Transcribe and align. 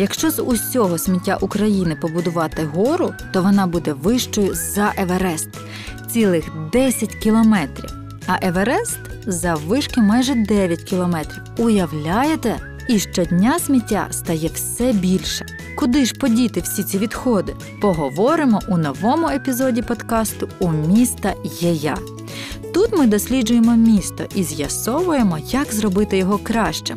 Якщо 0.00 0.30
з 0.30 0.42
усього 0.42 0.98
сміття 0.98 1.38
України 1.40 1.96
побудувати 2.00 2.64
гору, 2.64 3.14
то 3.32 3.42
вона 3.42 3.66
буде 3.66 3.92
вищою 3.92 4.54
за 4.54 4.92
Еверест 4.96 5.48
цілих 6.12 6.44
10 6.72 7.14
кілометрів. 7.14 7.90
А 8.26 8.46
Еверест 8.46 8.98
заввишки 9.26 10.00
майже 10.00 10.34
9 10.34 10.82
кілометрів. 10.82 11.42
Уявляєте? 11.58 12.56
І 12.88 12.98
щодня 12.98 13.58
сміття 13.58 14.08
стає 14.10 14.50
все 14.54 14.92
більше. 14.92 15.46
Куди 15.78 16.04
ж 16.04 16.14
подіти 16.14 16.60
всі 16.60 16.82
ці 16.82 16.98
відходи? 16.98 17.54
Поговоримо 17.80 18.60
у 18.68 18.76
новому 18.76 19.28
епізоді 19.28 19.82
подкасту 19.82 20.48
У 20.58 20.68
міста 20.72 21.34
є 21.60 21.72
я. 21.72 21.96
Тут 22.74 22.98
ми 22.98 23.06
досліджуємо 23.06 23.76
місто 23.76 24.24
і 24.34 24.42
з'ясовуємо, 24.42 25.38
як 25.50 25.72
зробити 25.72 26.18
його 26.18 26.38
кращим. 26.38 26.96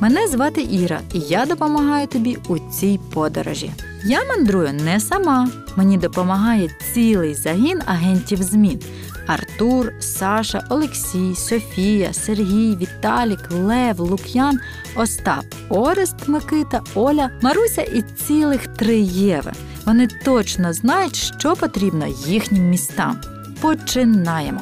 Мене 0.00 0.28
звати 0.28 0.62
Іра, 0.70 1.00
і 1.12 1.18
я 1.18 1.46
допомагаю 1.46 2.06
тобі 2.06 2.38
у 2.48 2.58
цій 2.58 3.00
подорожі. 3.12 3.70
Я 4.04 4.24
мандрую 4.24 4.72
не 4.72 5.00
сама. 5.00 5.48
Мені 5.76 5.98
допомагає 5.98 6.70
цілий 6.94 7.34
загін 7.34 7.82
агентів 7.86 8.42
змін. 8.42 8.80
Артур, 9.26 9.92
Саша, 10.00 10.64
Олексій, 10.70 11.34
Софія, 11.34 12.12
Сергій, 12.12 12.76
Віталік, 12.76 13.50
Лев, 13.50 14.00
Лук'ян, 14.00 14.58
Остап, 14.96 15.44
Орест, 15.68 16.28
Микита, 16.28 16.80
Оля, 16.94 17.30
Маруся 17.42 17.82
і 17.82 18.02
цілих 18.02 18.66
три 18.66 18.98
Єви. 19.00 19.52
Вони 19.86 20.08
точно 20.24 20.72
знають, 20.72 21.16
що 21.16 21.56
потрібно 21.56 22.06
їхнім 22.26 22.70
містам. 22.70 23.20
Починаємо. 23.60 24.60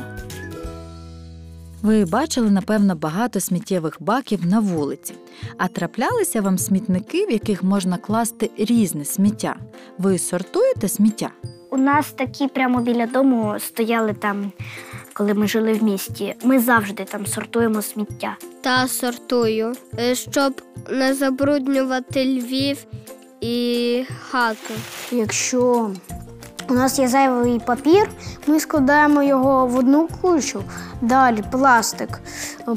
Ви 1.83 2.05
бачили, 2.05 2.51
напевно, 2.51 2.95
багато 2.95 3.41
сміттєвих 3.41 3.97
баків 4.01 4.47
на 4.47 4.61
вулиці. 4.61 5.15
А 5.59 5.69
траплялися 5.69 6.41
вам 6.41 6.59
смітники, 6.59 7.27
в 7.27 7.31
яких 7.31 7.63
можна 7.63 7.99
класти 7.99 8.51
різне 8.59 9.05
сміття. 9.05 9.57
Ви 9.99 10.19
сортуєте 10.19 10.89
сміття? 10.89 11.31
У 11.71 11.77
нас 11.77 12.13
такі 12.13 12.49
прямо 12.49 12.81
біля 12.81 13.07
дому 13.07 13.55
стояли 13.59 14.13
там, 14.13 14.53
коли 15.13 15.35
ми 15.35 15.49
жили 15.49 15.73
в 15.73 15.83
місті. 15.83 16.35
Ми 16.45 16.61
завжди 16.61 17.05
там 17.05 17.27
сортуємо 17.27 17.83
сміття. 17.83 18.37
Та 18.61 18.89
сортую, 18.89 19.73
е, 19.99 20.15
щоб 20.15 20.63
не 20.91 21.15
забруднювати 21.15 22.25
Львів 22.25 22.87
і 23.41 24.05
хату. 24.31 24.75
Якщо 25.13 25.91
у 26.69 26.75
нас 26.75 26.99
є 26.99 27.09
зайвий 27.09 27.61
папір, 27.67 28.09
ми 28.47 28.61
складаємо 28.61 29.23
його 29.23 29.67
в 29.67 29.77
одну 29.77 30.09
кучу. 30.21 30.63
Далі 31.01 31.45
пластик. 31.51 32.21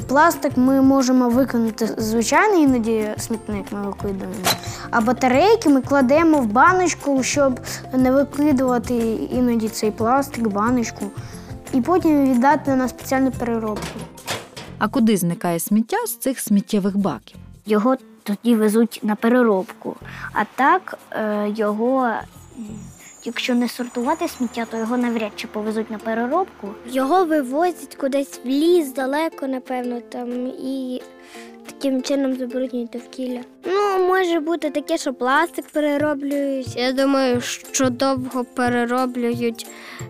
Пластик 0.08 0.56
ми 0.56 0.82
можемо 0.82 1.28
викинути 1.28 1.86
звичайний 1.98 2.62
іноді 2.62 3.08
смітник 3.18 3.72
ми 3.72 3.82
викидаємо. 3.82 4.34
А 4.90 5.00
батарейки 5.00 5.68
ми 5.68 5.80
кладемо 5.80 6.38
в 6.38 6.46
баночку, 6.46 7.22
щоб 7.22 7.60
не 7.92 8.12
викидувати 8.12 8.94
іноді 9.14 9.68
цей 9.68 9.90
пластик, 9.90 10.48
баночку, 10.48 11.04
і 11.72 11.80
потім 11.80 12.24
віддати 12.24 12.74
на 12.74 12.88
спеціальну 12.88 13.30
переробку. 13.30 14.00
А 14.78 14.88
куди 14.88 15.16
зникає 15.16 15.60
сміття 15.60 15.96
з 16.06 16.16
цих 16.16 16.40
сміттєвих 16.40 16.96
баків? 16.96 17.36
Його 17.66 17.96
тоді 18.22 18.54
везуть 18.54 19.00
на 19.02 19.16
переробку. 19.16 19.96
А 20.32 20.44
так 20.56 20.98
е, 21.10 21.48
його, 21.56 22.10
якщо 23.26 23.54
не 23.54 23.68
сортувати 23.68 24.28
сміття, 24.28 24.66
то 24.70 24.76
його 24.76 24.96
навряд 24.96 25.32
чи 25.36 25.46
повезуть 25.46 25.90
на 25.90 25.98
переробку. 25.98 26.68
Його 26.86 27.24
вивозять 27.24 27.94
кудись 27.94 28.40
в 28.44 28.48
ліс, 28.48 28.92
далеко, 28.92 29.46
напевно, 29.46 30.00
там 30.00 30.46
і 30.46 31.02
таким 31.66 32.02
чином 32.02 32.36
забруднюють 32.36 32.90
довкілля. 32.90 33.40
Ну, 33.64 34.06
може 34.06 34.40
бути 34.40 34.70
таке, 34.70 34.98
що 34.98 35.14
пластик 35.14 35.64
перероблюють. 35.68 36.76
Я 36.76 36.92
думаю, 36.92 37.40
що 37.40 37.90
довго 37.90 38.44
перероблюють 38.44 39.66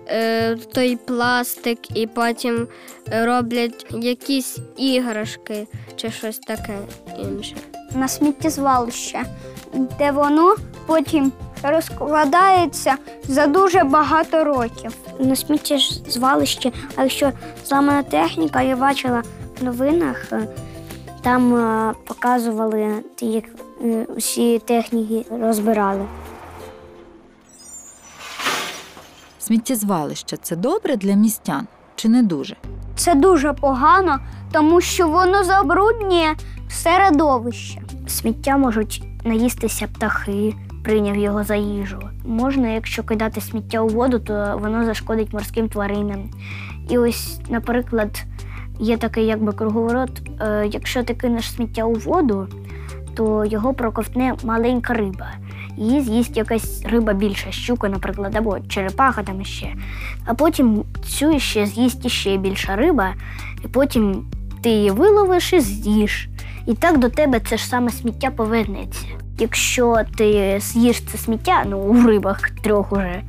е, 0.08 0.56
той 0.56 0.96
пластик 0.96 1.78
і 1.96 2.06
потім 2.06 2.68
роблять 3.12 3.86
якісь 3.90 4.58
іграшки 4.76 5.66
чи 5.96 6.10
щось 6.10 6.38
таке 6.38 6.78
інше. 7.18 7.56
на 7.94 8.08
сміттєзвалище, 8.08 9.22
де 9.98 10.10
воно 10.10 10.56
потім 10.86 11.32
розкладається 11.70 12.96
за 13.28 13.46
дуже 13.46 13.84
багато 13.84 14.44
років. 14.44 14.92
На 15.18 15.36
сміттєзвалище, 15.36 16.72
а 16.96 17.02
якщо 17.02 17.32
зламана 17.64 18.02
техніка, 18.02 18.62
я 18.62 18.76
бачила 18.76 19.22
в 19.60 19.64
новинах, 19.64 20.32
е, 20.32 20.48
там 21.22 21.56
е, 21.56 21.94
показували, 22.06 23.02
як 23.20 23.44
е, 23.84 24.06
усі 24.16 24.58
техніки 24.58 25.24
розбирали. 25.30 26.06
Сміттєзвалище 29.38 30.36
це 30.36 30.56
добре 30.56 30.96
для 30.96 31.14
містян 31.14 31.66
чи 31.96 32.08
не 32.08 32.22
дуже? 32.22 32.56
Це 32.96 33.14
дуже 33.14 33.52
погано, 33.52 34.18
тому 34.52 34.80
що 34.80 35.08
воно 35.08 35.44
забруднює 35.44 36.34
середовище. 36.70 37.82
Сміття 38.08 38.56
можуть 38.56 39.02
наїстися 39.24 39.86
птахи, 39.86 40.54
прийняв 40.86 41.16
його 41.16 41.44
за 41.44 41.54
їжу. 41.56 41.98
Можна, 42.24 42.68
якщо 42.68 43.02
кидати 43.02 43.40
сміття 43.40 43.80
у 43.80 43.88
воду, 43.88 44.18
то 44.18 44.58
воно 44.62 44.84
зашкодить 44.84 45.32
морським 45.32 45.68
тваринам. 45.68 46.30
І 46.90 46.98
ось, 46.98 47.40
наприклад, 47.48 48.24
є 48.80 48.96
такий 48.96 49.26
якби 49.26 49.52
круговорот. 49.52 50.10
Е, 50.40 50.68
якщо 50.72 51.02
ти 51.02 51.14
кинеш 51.14 51.52
сміття 51.52 51.84
у 51.84 51.94
воду, 51.94 52.48
то 53.14 53.44
його 53.44 53.74
проковтне 53.74 54.34
маленька 54.44 54.94
риба. 54.94 55.30
Її 55.76 56.00
з'їсть 56.00 56.36
якась 56.36 56.84
риба 56.84 57.12
більша, 57.12 57.50
щука, 57.50 57.88
наприклад, 57.88 58.36
або 58.36 58.60
черепаха 58.60 59.22
там 59.22 59.40
іще. 59.40 59.74
А 60.26 60.34
потім 60.34 60.84
цю 61.04 61.38
ще 61.38 61.66
з'їсть 61.66 62.04
іще 62.04 62.36
більша 62.36 62.76
риба, 62.76 63.14
і 63.64 63.68
потім 63.68 64.26
ти 64.62 64.68
її 64.68 64.90
виловиш 64.90 65.52
і 65.52 65.60
з'їш. 65.60 66.28
І 66.66 66.74
так 66.74 66.98
до 66.98 67.08
тебе 67.08 67.40
це 67.40 67.56
ж 67.56 67.66
саме 67.66 67.90
сміття 67.90 68.30
повернеться. 68.30 69.25
Якщо 69.38 69.96
ти 70.16 70.60
з'їш 70.60 71.02
це 71.12 71.18
сміття, 71.18 71.64
ну 71.66 71.78
у 71.78 72.06
рибах 72.06 72.50
трьох 72.50 72.92
уже, 72.92 73.22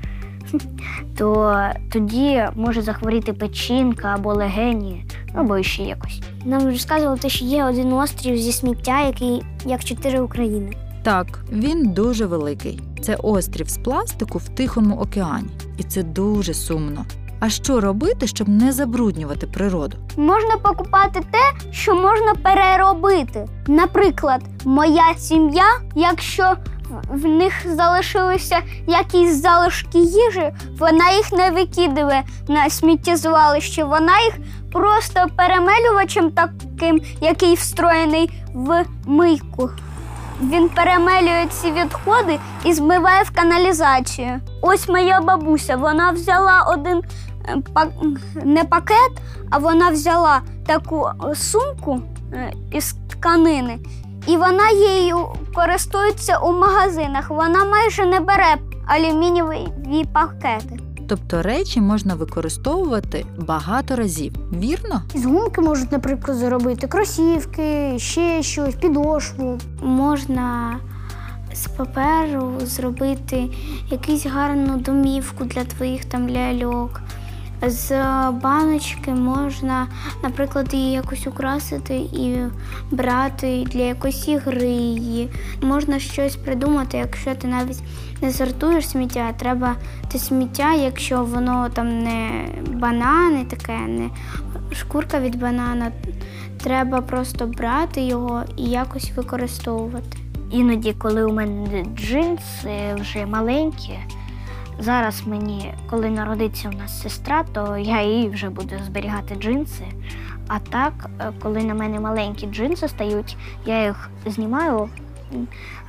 то 1.18 1.60
тоді 1.92 2.44
може 2.56 2.82
захворіти 2.82 3.34
печінка 3.34 4.08
або 4.08 4.34
легені, 4.34 5.06
або 5.34 5.64
ще 5.64 5.84
якось. 5.84 6.22
Нам 6.46 6.66
розказували, 6.66 7.20
що 7.30 7.46
є 7.46 7.66
один 7.66 7.94
острів 7.94 8.38
зі 8.38 8.52
сміття, 8.52 9.02
який 9.02 9.44
як 9.66 9.84
чотири 9.84 10.20
України. 10.20 10.74
Так, 11.04 11.40
він 11.52 11.90
дуже 11.90 12.26
великий. 12.26 12.80
Це 13.02 13.16
острів 13.16 13.70
з 13.70 13.78
пластику 13.78 14.38
в 14.38 14.50
Тихому 14.50 14.96
океані. 14.96 15.50
І 15.78 15.84
це 15.84 16.04
дуже 16.04 16.54
сумно. 16.54 17.06
А 17.40 17.50
що 17.50 17.80
робити, 17.82 18.28
щоб 18.28 18.50
не 18.50 18.72
забруднювати 18.72 19.48
природу? 19.48 19.98
Можна 20.18 20.58
покупати 20.58 21.20
те, 21.32 21.72
що 21.72 21.96
можна 21.96 22.34
переробити. 22.44 23.48
Наприклад, 23.68 24.42
моя 24.66 25.14
сім'я, 25.18 25.66
якщо 25.96 26.54
в- 27.10 27.26
них 27.26 27.54
залишилися 27.76 28.58
якісь 28.88 29.42
залишки 29.42 29.98
їжі, 29.98 30.54
вона 30.80 31.12
їх 31.12 31.32
не 31.32 31.50
викидає 31.52 32.24
на 32.48 32.70
сміттєзвалище, 32.70 33.84
вона 33.84 34.20
їх 34.20 34.34
просто 34.72 35.26
перемелювачем 35.38 36.32
таким, 36.32 37.02
який 37.22 37.54
встроєний 37.56 38.32
в 38.54 38.86
мийку. 39.06 39.70
Він 40.42 40.70
перемелює 40.70 41.46
ці 41.52 41.72
відходи 41.72 42.40
і 42.66 42.74
змиває 42.74 43.24
в 43.24 43.32
каналізацію. 43.36 44.40
Ось 44.62 44.90
моя 44.90 45.22
бабуся, 45.22 45.76
вона 45.76 46.12
взяла 46.12 46.62
один 46.74 47.02
не 48.44 48.64
пакет, 48.64 49.12
а 49.50 49.58
вона 49.58 49.90
взяла 49.90 50.42
таку 50.66 51.08
е, 51.08 51.36
сумку 51.36 52.02
е, 52.34 52.54
із 52.72 52.96
тканини, 53.10 53.80
і 54.28 54.38
вона 54.38 54.70
її 54.70 55.14
користується 55.56 56.38
у 56.38 56.54
магазинах. 56.54 57.30
Вона 57.30 57.66
майже 57.66 58.06
не 58.06 58.20
бере 58.20 58.56
алюмінієві 58.88 60.06
пакети. 60.14 60.80
Тобто 61.10 61.42
речі 61.42 61.82
можна 61.82 62.16
використовувати 62.16 63.26
багато 63.38 63.96
разів, 63.96 64.34
вірно? 64.54 65.02
З 65.16 65.26
гумки 65.26 65.62
можуть, 65.62 65.92
наприклад, 65.92 66.38
зробити 66.38 66.88
кросівки, 66.88 67.94
ще 68.00 68.44
щось, 68.44 68.76
підошву. 68.76 69.60
Можна 69.82 70.78
з 71.54 71.68
паперу 71.68 72.54
зробити 72.62 73.50
якусь 73.90 74.26
гарну 74.26 74.78
домівку 74.78 75.44
для 75.44 75.64
твоїх 75.64 76.06
там 76.06 76.30
ляльок. 76.30 77.02
З 77.62 77.92
баночки 78.32 79.12
можна, 79.12 79.88
наприклад, 80.24 80.74
її 80.74 80.92
якось 80.92 81.28
украсити 81.28 81.96
і 81.96 82.38
брати 82.92 83.66
для 83.72 83.82
якоїсь 83.82 84.28
ігри 84.28 84.68
її. 84.68 85.30
Можна 85.62 86.00
щось 86.00 86.36
придумати, 86.36 86.98
якщо 86.98 87.36
ти 87.36 87.48
навіть 87.48 87.84
не 88.22 88.32
сортуєш 88.32 88.90
сміття, 88.90 89.34
треба 89.40 89.76
те 90.12 90.20
сміття, 90.20 90.74
якщо 90.74 91.24
воно 91.24 91.70
там 91.70 92.04
не 92.04 92.46
банани, 92.74 93.46
таке, 93.46 93.78
не 93.78 94.10
шкурка 94.72 95.20
від 95.20 95.40
банана, 95.40 95.92
треба 96.64 97.02
просто 97.02 97.48
брати 97.48 98.02
його 98.02 98.44
і 98.58 98.64
якось 98.64 99.12
використовувати. 99.16 100.18
іноді, 100.52 100.94
коли 100.94 101.24
у 101.24 101.34
мене 101.34 101.86
джинси 101.96 102.96
вже 103.00 103.26
маленькі, 103.26 104.00
зараз 104.80 105.22
мені, 105.28 105.74
коли 105.90 106.10
народиться 106.10 106.70
у 106.74 106.78
нас 106.78 107.02
сестра, 107.02 107.46
то 107.54 107.78
я 107.78 108.02
їй 108.02 108.30
вже 108.30 108.50
буду 108.50 108.76
зберігати 108.86 109.36
джинси. 109.36 109.86
А 110.48 110.60
так, 110.60 110.94
е, 111.20 111.34
коли 111.44 111.64
на 111.64 111.74
мене 111.74 112.00
маленькі 112.00 112.48
джинси 112.48 112.88
стають, 112.88 113.38
я 113.66 113.84
їх 113.84 114.10
знімаю, 114.26 114.90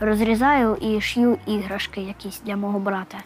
розрізаю 0.00 0.76
і 0.81 1.00
шью 1.00 1.38
іграшки 1.46 2.00
якісь 2.00 2.40
для 2.44 2.56
мого 2.56 2.79
брата. 2.79 3.19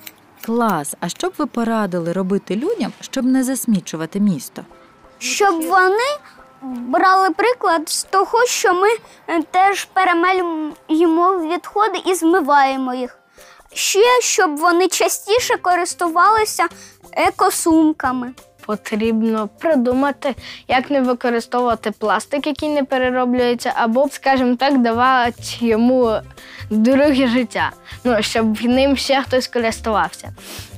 Клас! 0.44 0.96
А 1.00 1.08
що 1.08 1.28
б 1.28 1.32
ви 1.38 1.46
порадили 1.46 2.12
робити 2.12 2.56
людям, 2.56 2.92
щоб 3.00 3.24
не 3.24 3.44
засмічувати 3.44 4.20
місто? 4.20 4.62
Щоб 5.18 5.62
вони 5.62 6.18
брали 6.62 7.30
приклад 7.30 7.88
з 7.88 8.02
того, 8.04 8.46
що 8.46 8.74
ми 8.74 8.88
е, 9.28 9.42
теж 9.42 9.84
перемелюємо 9.84 11.48
відходи 11.52 11.98
і 12.06 12.14
змиваємо 12.14 12.94
їх. 12.94 13.18
Ще 13.74 14.20
щоб 14.22 14.56
вони 14.56 14.88
частіше 14.88 15.56
користувалися 15.62 16.66
екосумками. 17.12 18.32
Потрібно 18.66 19.48
придумати, 19.58 20.34
як 20.68 20.90
не 20.90 21.00
використовувати 21.00 21.90
пластик, 21.90 22.46
який 22.46 22.68
не 22.68 22.84
перероблюється, 22.84 23.72
або, 23.76 24.08
скажімо 24.12 24.56
так, 24.56 24.78
давати 24.78 25.42
йому 25.60 26.12
друге 26.70 27.28
життя, 27.28 27.70
ну, 28.04 28.16
щоб 28.20 28.62
ним 28.62 28.96
ще 28.96 29.22
хтось 29.22 29.46
користувався. 29.46 30.32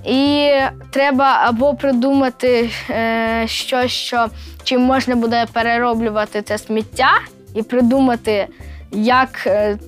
І 0.07 0.51
треба 0.91 1.39
або 1.45 1.75
придумати 1.75 2.71
е, 2.91 3.45
щось, 3.49 3.93
що 3.93 4.27
чим 4.63 4.81
можна 4.81 5.17
буде 5.17 5.47
перероблювати 5.53 6.43
це 6.43 6.59
сміття, 6.59 7.11
і 7.55 7.63
придумати, 7.63 8.49
як. 8.93 9.47
е, 9.47 9.79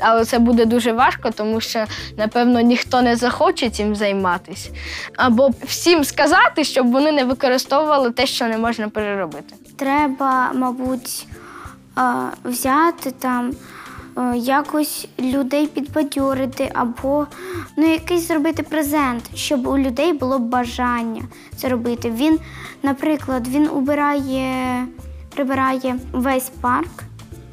але 0.00 0.24
це 0.24 0.38
буде 0.38 0.64
дуже 0.64 0.92
важко, 0.92 1.30
тому 1.30 1.60
що, 1.60 1.84
напевно, 2.16 2.60
ніхто 2.60 3.02
не 3.02 3.16
захоче 3.16 3.70
цим 3.70 3.96
займатися. 3.96 4.70
Або 5.16 5.50
всім 5.64 6.04
сказати, 6.04 6.64
щоб 6.64 6.92
вони 6.92 7.12
не 7.12 7.24
використовували 7.24 8.10
те, 8.10 8.26
що 8.26 8.46
не 8.48 8.58
можна 8.58 8.88
переробити. 8.88 9.54
Треба, 9.76 10.52
мабуть, 10.54 11.26
взяти 12.44 13.10
там. 13.10 13.50
е, 14.18 14.36
Якось 14.36 15.08
людей 15.18 15.66
підбадьорити 15.66 16.70
або 16.74 17.26
ну, 17.76 17.92
якийсь 17.92 18.28
зробити 18.28 18.62
презент, 18.62 19.30
щоб 19.34 19.66
у 19.66 19.78
людей 19.78 20.12
було 20.12 20.38
бажання 20.38 21.22
це 21.56 21.68
робити. 21.68 22.10
Він, 22.10 22.38
наприклад, 22.82 23.48
він 23.48 23.68
убирає, 23.68 24.86
прибирає 25.34 25.96
весь 26.12 26.50
парк, 26.60 26.90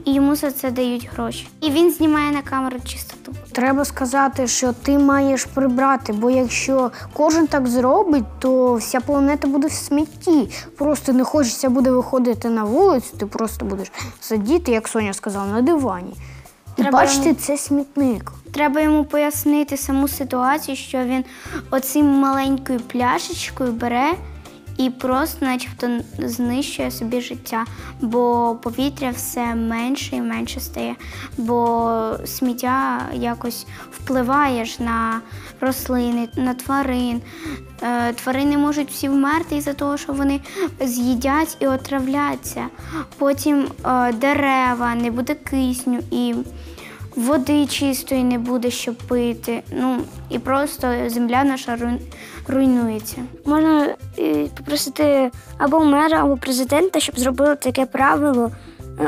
і 0.05 0.13
йому 0.13 0.35
за 0.35 0.51
це 0.51 0.71
дають 0.71 1.09
гроші. 1.13 1.47
І 1.61 1.71
він 1.71 1.91
знімає 1.91 2.31
на 2.31 2.41
камеру 2.41 2.77
чистоту. 2.85 3.33
Треба 3.51 3.85
сказати, 3.85 4.47
що 4.47 4.73
ти 4.73 4.97
маєш 4.97 5.45
прибрати, 5.45 6.13
бо 6.13 6.29
якщо 6.29 6.91
кожен 7.13 7.47
так 7.47 7.67
зробить, 7.67 8.23
то 8.39 8.75
вся 8.75 8.99
планета 8.99 9.47
буде 9.47 9.67
в 9.67 9.71
смітті. 9.71 10.49
Просто 10.77 11.13
не 11.13 11.23
хочеться 11.23 11.69
буде 11.69 11.91
виходити 11.91 12.49
на 12.49 12.63
вулицю, 12.63 13.17
ти 13.17 13.25
просто 13.25 13.65
будеш 13.65 13.91
сидіти, 14.19 14.71
як 14.71 14.87
Соня 14.87 15.13
сказала, 15.13 15.45
на 15.45 15.61
дивані. 15.61 16.13
І 16.77 16.81
Треба 16.81 16.97
бачити, 16.97 17.33
це 17.33 17.57
смітник. 17.57 18.31
Треба 18.53 18.81
йому 18.81 19.05
пояснити 19.05 19.77
саму 19.77 20.07
ситуацію, 20.07 20.75
що 20.75 20.97
він 20.97 21.23
оцим 21.71 22.05
маленькою 22.05 22.79
пляшечкою 22.79 23.71
бере 23.71 24.13
і 24.77 24.89
просто, 24.89 25.45
начебто, 25.45 25.99
знищує 26.17 26.91
собі 26.91 27.21
життя, 27.21 27.65
бо 28.01 28.55
повітря 28.63 29.09
все 29.09 29.55
менше 29.55 30.15
і 30.15 30.21
менше 30.21 30.59
стає, 30.59 30.95
бо 31.37 32.17
сміття 32.25 33.01
якось 33.13 33.67
впливає 33.91 34.65
ж 34.65 34.83
на 34.83 35.21
рослини, 35.61 36.29
на 36.35 36.53
тварин. 36.53 37.21
Е, 37.81 38.13
Тварини 38.13 38.57
можуть 38.57 38.91
всі 38.91 39.09
вмерти 39.09 39.55
із-за 39.55 39.73
того, 39.73 39.97
що 39.97 40.13
вони 40.13 40.41
з'їдять 40.81 41.57
і 41.59 41.67
отравляться. 41.67 42.67
Потім 43.17 43.67
е, 43.85 44.13
дерева, 44.13 44.95
не 44.95 45.11
буде 45.11 45.35
кисню 45.35 45.99
і 46.11 46.35
води 47.15 47.65
чистої 47.65 48.23
не 48.23 48.37
буде, 48.37 48.71
щоб 48.71 48.95
пити. 48.95 49.63
Ну 49.71 49.99
і 50.29 50.39
просто 50.39 50.93
земля 51.07 51.43
наша 51.43 51.77
руйнується. 52.47 53.17
Можна 53.45 53.95
е, 54.19 54.47
попросити 54.57 55.31
або 55.57 55.79
мера, 55.79 56.23
або 56.23 56.37
президента, 56.37 56.99
щоб 56.99 57.19
зробили 57.19 57.55
таке 57.55 57.85
правило, 57.85 58.51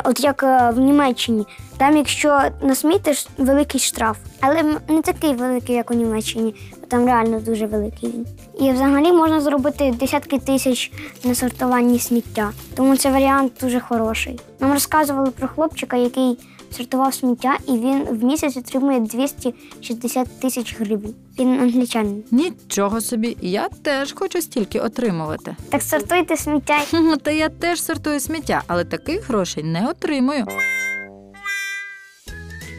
от 0.03 0.19
як 0.19 0.43
е, 0.43 0.71
в 0.75 0.79
Німеччині. 0.79 1.45
Там, 1.77 1.97
якщо 1.97 2.41
насмітиш, 2.61 3.27
великий 3.37 3.79
штраф. 3.79 4.17
Але 4.41 4.63
не 4.87 5.01
такий 5.01 5.33
великий, 5.33 5.75
як 5.75 5.91
у 5.91 5.93
Німеччині, 5.93 6.55
там 6.87 7.05
реально 7.05 7.39
дуже 7.39 7.65
великий 7.65 8.09
він. 8.09 8.25
І 8.59 8.71
взагалі 8.71 9.11
можна 9.11 9.41
зробити 9.41 9.93
десятки 9.99 10.39
тисяч 10.39 10.91
на 11.23 11.35
сортуванні 11.35 11.99
сміття. 11.99 12.51
Тому 12.75 12.97
цей 12.97 13.11
варіант 13.11 13.51
дуже 13.61 13.79
хороший. 13.79 14.39
Нам 14.59 14.73
розказували 14.73 15.31
про 15.31 15.47
хлопчика, 15.47 15.97
який 15.97 16.37
сортував 16.71 17.13
сміття, 17.13 17.57
і 17.67 17.71
він 17.71 18.03
в 18.03 18.23
місяць 18.23 18.57
отримує 18.57 18.99
260 18.99 20.39
тисяч 20.39 20.75
гривень. 20.79 21.15
Він 21.39 21.59
англічанин. 21.59 22.23
Нічого 22.31 23.01
собі, 23.01 23.37
я 23.41 23.69
теж 23.69 24.13
хочу 24.13 24.41
стільки 24.41 24.79
отримувати. 24.79 25.55
Так 25.69 25.81
сортуйте 25.81 26.37
сміття 26.37 26.79
Хм, 26.89 27.13
Та 27.23 27.31
я 27.31 27.49
теж 27.49 27.81
сортую 27.81 28.19
сміття, 28.19 28.61
але 28.67 28.83
таких 28.85 29.29
грошей 29.29 29.63
не 29.63 29.89
отримую. 29.89 30.45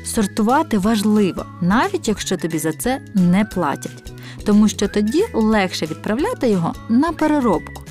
Сортувати 0.05 0.79
важливо, 0.79 1.47
навіть 1.61 2.08
якщо 2.08 2.37
тобі 2.37 2.58
за 2.58 2.73
це 2.73 3.00
не 3.14 3.44
платять, 3.44 4.12
тому 4.44 4.69
що 4.69 4.88
тоді 4.88 5.25
легше 5.35 5.87
відправляти 5.87 6.49
його 6.49 6.75
на 6.88 7.12
переробку. 7.12 7.82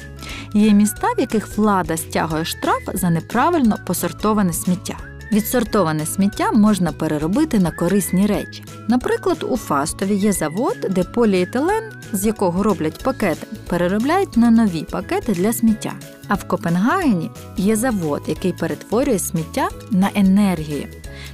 Є 0.53 0.71
міста, 0.73 1.07
в 1.17 1.19
яких 1.19 1.57
влада 1.57 1.97
стягує 1.97 2.45
штраф 2.45 2.81
за 2.93 3.09
неправильно 3.09 3.77
посортоване 3.87 4.53
сміття. 4.53 4.97
Відсортоване 5.31 6.05
сміття 6.05 6.51
можна 6.51 6.91
переробити 6.91 7.59
на 7.59 7.71
корисні 7.71 8.25
речі. 8.27 8.63
Наприклад, 8.87 9.45
у 9.49 9.57
Фастові 9.57 10.15
є 10.15 10.31
завод, 10.31 10.77
де 10.89 11.03
поліетилен, 11.03 11.83
з 12.13 12.25
якого 12.25 12.63
роблять 12.63 13.03
пакети, 13.03 13.47
переробляють 13.67 14.37
на 14.37 14.51
нові 14.51 14.83
пакети 14.83 15.33
для 15.33 15.53
сміття. 15.53 15.93
А 16.27 16.33
в 16.33 16.43
Копенгагені 16.43 17.31
є 17.57 17.75
завод, 17.75 18.21
який 18.27 18.53
перетворює 18.53 19.19
сміття 19.19 19.69
на 19.91 20.09
енергію. 20.15 20.87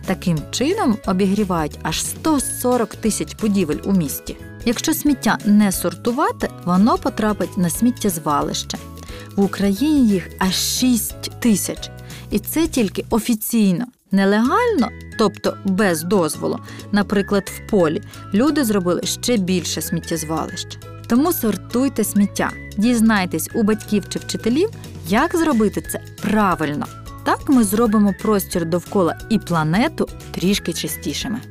Таким 0.05 0.37
чином 0.51 0.97
обігрівають 1.07 1.79
аж 1.83 2.05
140 2.05 2.95
тисяч 2.95 3.35
будівель 3.41 3.79
у 3.85 3.91
місті. 3.91 4.37
Якщо 4.65 4.93
сміття 4.93 5.37
не 5.45 5.71
сортувати, 5.71 6.49
воно 6.65 6.97
потрапить 6.97 7.57
на 7.57 7.69
сміттєзвалище. 7.69 8.77
В 9.35 9.43
Україні 9.43 10.07
їх 10.07 10.29
аж 10.39 10.55
6 10.55 11.39
тисяч. 11.39 11.89
І 12.31 12.39
це 12.39 12.67
тільки 12.67 13.05
офіційно. 13.09 13.85
Нелегально, 14.11 14.89
тобто 15.21 15.57
без 15.65 16.03
дозволу, 16.03 16.59
наприклад, 16.91 17.51
в 17.55 17.69
полі, 17.69 18.01
люди 18.33 18.63
зробили 18.63 19.01
ще 19.03 19.37
більше 19.37 19.81
сміттєзвалищ. 19.81 20.77
Тому 21.07 21.33
сортуйте 21.33 22.03
сміття, 22.03 22.51
дізнайтесь 22.77 23.49
у 23.53 23.63
батьків 23.63 24.03
чи 24.09 24.19
вчителів, 24.19 24.69
як 25.07 25.35
зробити 25.35 25.81
це 25.81 26.01
правильно. 26.21 26.85
Так 27.23 27.49
ми 27.49 27.63
зробимо 27.63 28.13
простір 28.21 28.65
довкола 28.65 29.19
і 29.29 29.39
планету 29.39 30.07
трішки 30.31 30.73
чистішими. 30.73 31.41